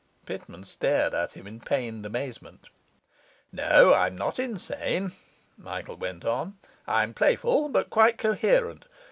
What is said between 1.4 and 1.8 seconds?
in